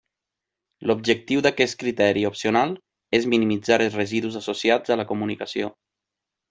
[0.91, 2.73] L'objectiu d'aquest criteri opcional
[3.21, 5.75] és minimitzar els residus associats a la comunicació.